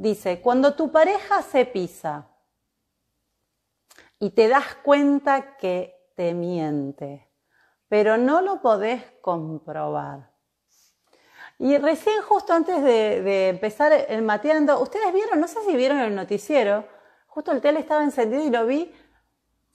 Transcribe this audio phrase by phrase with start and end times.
[0.00, 2.26] dice, cuando tu pareja se pisa
[4.18, 7.30] y te das cuenta que te miente,
[7.88, 10.30] pero no lo podés comprobar.
[11.58, 16.14] Y recién justo antes de, empezar el mateando, ustedes vieron, no sé si vieron el
[16.14, 16.86] noticiero,
[17.26, 18.94] justo el tele estaba encendido y lo vi,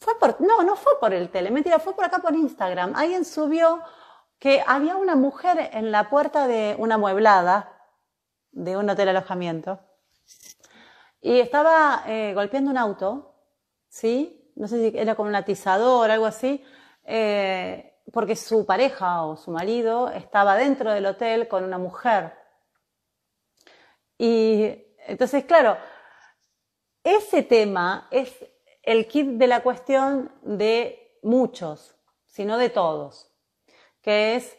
[0.00, 2.94] fue por, no, no fue por el tele, mentira, fue por acá por Instagram.
[2.96, 3.82] Alguien subió
[4.38, 7.72] que había una mujer en la puerta de una mueblada
[8.52, 9.80] de un hotel alojamiento
[11.20, 13.34] y estaba eh, golpeando un auto,
[13.88, 14.52] ¿sí?
[14.56, 16.62] No sé si era con un atizador algo así,
[17.04, 22.34] eh, porque su pareja o su marido estaba dentro del hotel con una mujer.
[24.18, 25.78] Y entonces, claro,
[27.02, 28.32] ese tema es
[28.82, 31.96] el kit de la cuestión de muchos,
[32.26, 33.32] sino de todos,
[34.02, 34.58] que es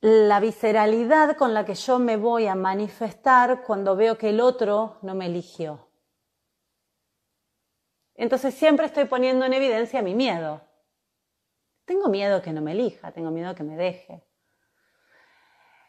[0.00, 4.98] la visceralidad con la que yo me voy a manifestar cuando veo que el otro
[5.02, 5.88] no me eligió.
[8.14, 10.62] Entonces siempre estoy poniendo en evidencia mi miedo.
[11.84, 14.24] Tengo miedo que no me elija, tengo miedo que me deje.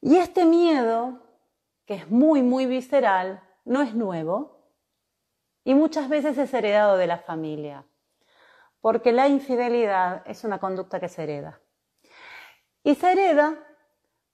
[0.00, 1.22] Y este miedo,
[1.86, 4.70] que es muy, muy visceral, no es nuevo
[5.64, 7.86] y muchas veces es heredado de la familia,
[8.80, 11.60] porque la infidelidad es una conducta que se hereda.
[12.82, 13.58] Y se hereda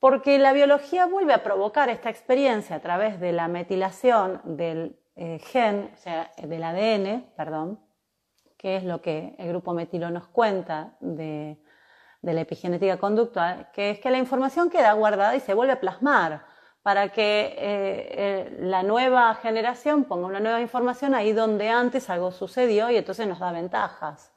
[0.00, 5.40] porque la biología vuelve a provocar esta experiencia a través de la metilación del eh,
[5.40, 7.80] gen, o sea, del ADN, perdón,
[8.56, 11.58] que es lo que el grupo metilo nos cuenta de,
[12.22, 16.44] la epigenética conductual, que es que la información queda guardada y se vuelve a plasmar
[16.82, 22.30] para que eh, eh, la nueva generación ponga una nueva información ahí donde antes algo
[22.30, 24.32] sucedió y entonces nos da ventajas.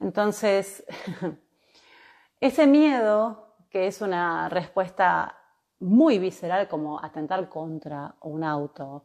[0.00, 0.84] Entonces,
[2.40, 3.45] ese miedo
[3.76, 5.36] que es una respuesta
[5.80, 9.04] muy visceral como atentar contra un auto.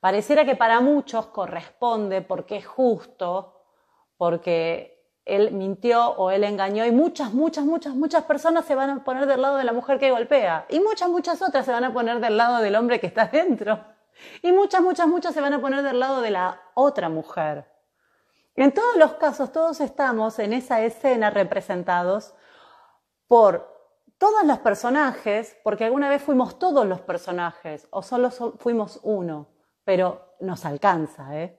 [0.00, 3.62] Pareciera que para muchos corresponde porque es justo,
[4.16, 9.04] porque él mintió o él engañó y muchas, muchas, muchas, muchas personas se van a
[9.04, 11.92] poner del lado de la mujer que golpea y muchas, muchas otras se van a
[11.92, 13.84] poner del lado del hombre que está dentro
[14.42, 17.70] y muchas, muchas, muchas se van a poner del lado de la otra mujer.
[18.56, 22.34] En todos los casos, todos estamos en esa escena representados
[23.28, 23.70] por
[24.22, 29.48] todos los personajes, porque alguna vez fuimos todos los personajes, o solo fuimos uno,
[29.82, 31.58] pero nos alcanza, ¿eh?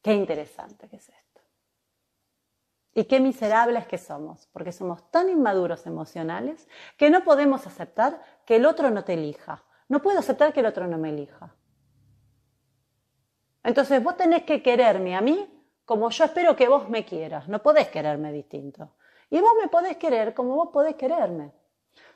[0.00, 1.40] Qué interesante que es esto.
[2.94, 8.54] Y qué miserables que somos, porque somos tan inmaduros emocionales que no podemos aceptar que
[8.54, 9.64] el otro no te elija.
[9.88, 11.56] No puedo aceptar que el otro no me elija.
[13.64, 17.48] Entonces vos tenés que quererme a mí como yo espero que vos me quieras.
[17.48, 18.94] No podés quererme distinto.
[19.30, 21.52] Y vos me podés querer como vos podés quererme.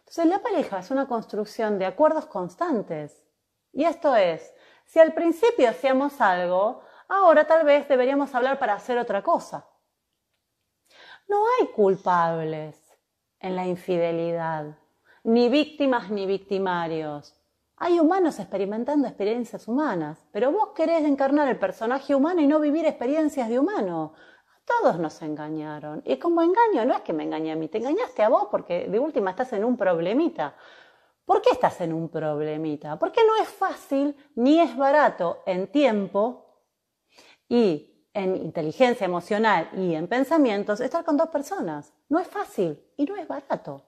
[0.01, 3.25] Entonces la pareja es una construcción de acuerdos constantes.
[3.73, 4.53] Y esto es,
[4.85, 9.67] si al principio hacíamos algo, ahora tal vez deberíamos hablar para hacer otra cosa.
[11.29, 12.79] No hay culpables
[13.41, 14.77] en la infidelidad,
[15.25, 17.35] ni víctimas ni victimarios.
[17.77, 22.87] Hay humanos experimentando experiencias humanas, pero vos querés encarnar el personaje humano y no vivir
[22.87, 24.13] experiencias de humano.
[24.65, 26.03] Todos nos engañaron.
[26.05, 28.89] Y como engaño, no es que me engañe a mí, te engañaste a vos porque
[28.89, 30.55] de última estás en un problemita.
[31.25, 32.99] ¿Por qué estás en un problemita?
[32.99, 36.47] Porque no es fácil ni es barato en tiempo
[37.49, 41.93] y en inteligencia emocional y en pensamientos estar con dos personas.
[42.09, 43.87] No es fácil y no es barato.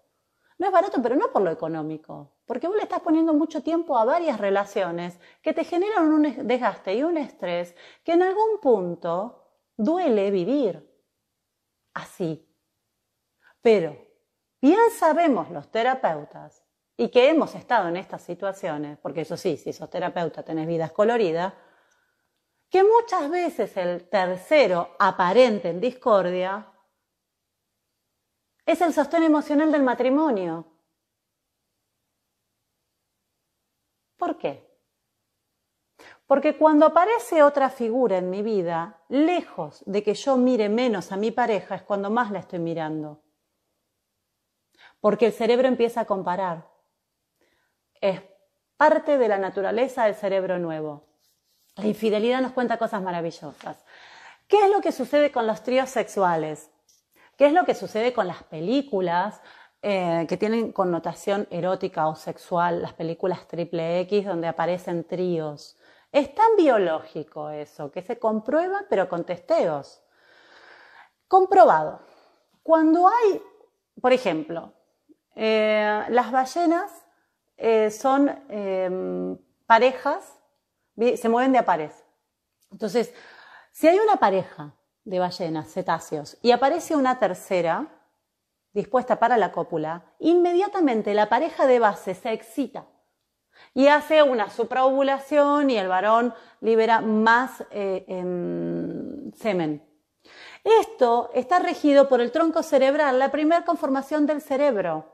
[0.58, 3.98] No es barato, pero no por lo económico, porque vos le estás poniendo mucho tiempo
[3.98, 7.74] a varias relaciones que te generan un desgaste y un estrés
[8.04, 9.43] que en algún punto
[9.76, 10.88] duele vivir
[11.94, 12.46] así.
[13.60, 13.96] Pero
[14.60, 16.64] bien sabemos los terapeutas
[16.96, 20.92] y que hemos estado en estas situaciones, porque eso sí, si sos terapeuta tenés vidas
[20.92, 21.54] coloridas,
[22.70, 26.72] que muchas veces el tercero aparente en discordia
[28.66, 30.66] es el sostén emocional del matrimonio.
[34.16, 34.73] ¿Por qué?
[36.26, 41.16] Porque cuando aparece otra figura en mi vida, lejos de que yo mire menos a
[41.16, 43.20] mi pareja, es cuando más la estoy mirando.
[45.00, 46.66] Porque el cerebro empieza a comparar.
[48.00, 48.22] Es
[48.78, 51.04] parte de la naturaleza del cerebro nuevo.
[51.76, 53.84] La infidelidad nos cuenta cosas maravillosas.
[54.48, 56.70] ¿Qué es lo que sucede con los tríos sexuales?
[57.36, 59.40] ¿Qué es lo que sucede con las películas
[59.82, 65.76] eh, que tienen connotación erótica o sexual, las películas triple X donde aparecen tríos?
[66.14, 70.00] Es tan biológico eso, que se comprueba, pero con testeos.
[71.26, 72.02] Comprobado.
[72.62, 73.42] Cuando hay,
[74.00, 74.72] por ejemplo,
[75.34, 77.04] eh, las ballenas
[77.56, 80.38] eh, son em, parejas,
[80.96, 82.04] se mueven de a.
[82.70, 83.12] Entonces,
[83.72, 84.72] si hay una pareja
[85.02, 87.88] de ballenas, cetáceos, y aparece una tercera
[88.72, 92.86] dispuesta para la cópula, inmediatamente la pareja de base se excita
[93.74, 99.82] y hace una supraovulación y el varón libera más eh, em, semen.
[100.62, 105.12] Esto está regido por el tronco cerebral, la primera conformación del cerebro.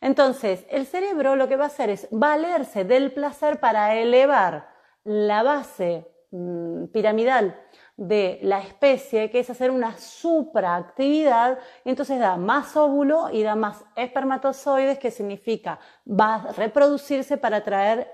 [0.00, 4.68] Entonces, el cerebro lo que va a hacer es valerse del placer para elevar
[5.02, 7.60] la base mm, piramidal
[7.96, 13.84] de la especie, que es hacer una supraactividad, entonces da más óvulo y da más
[13.94, 18.10] espermatozoides, que significa va a reproducirse para traer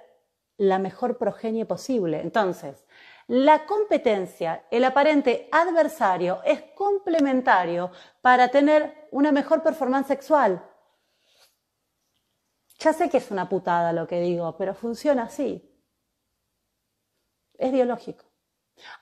[0.58, 2.20] la mejor progenie posible.
[2.20, 2.84] Entonces,
[3.26, 7.90] la competencia, el aparente adversario, es complementario
[8.20, 10.62] para tener una mejor performance sexual.
[12.78, 15.66] Ya sé que es una putada lo que digo, pero funciona así.
[17.58, 18.29] Es biológico.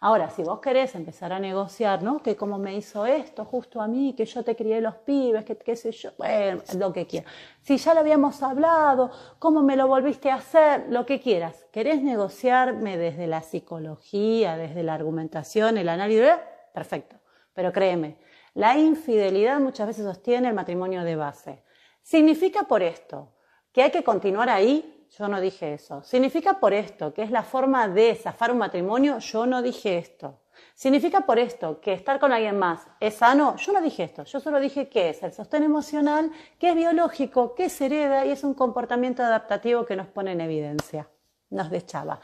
[0.01, 2.23] Ahora, si vos querés empezar a negociar, ¿no?
[2.23, 5.57] Que como me hizo esto justo a mí, que yo te crié los pibes, que
[5.57, 7.33] qué sé yo, bueno, lo que quieras.
[7.63, 11.67] Si ya lo habíamos hablado, cómo me lo volviste a hacer, lo que quieras.
[11.73, 16.33] ¿Querés negociarme desde la psicología, desde la argumentación, el análisis?
[16.73, 17.17] Perfecto.
[17.55, 18.19] Pero créeme,
[18.55, 21.65] la infidelidad muchas veces sostiene el matrimonio de base.
[22.03, 23.33] Significa por esto
[23.73, 26.02] que hay que continuar ahí yo no dije eso.
[26.02, 30.40] Significa por esto, que es la forma de zafar un matrimonio, yo no dije esto.
[30.75, 34.40] Significa por esto, que estar con alguien más es sano, yo no dije esto, yo
[34.40, 38.44] solo dije que es el sostén emocional, que es biológico, que se hereda y es
[38.44, 41.08] un comportamiento adaptativo que nos pone en evidencia,
[41.50, 42.20] nos deschaba.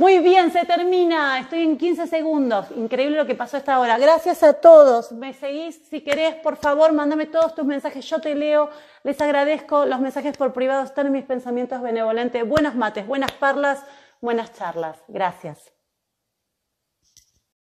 [0.00, 1.38] Muy bien, se termina.
[1.40, 2.68] Estoy en 15 segundos.
[2.74, 3.98] Increíble lo que pasó esta hora.
[3.98, 5.12] Gracias a todos.
[5.12, 5.78] Me seguís.
[5.90, 8.08] Si querés, por favor, mándame todos tus mensajes.
[8.08, 8.70] Yo te leo.
[9.04, 9.84] Les agradezco.
[9.84, 12.48] Los mensajes por privado están en mis pensamientos benevolentes.
[12.48, 13.84] Buenos mates, buenas parlas,
[14.22, 14.96] buenas charlas.
[15.06, 15.70] Gracias.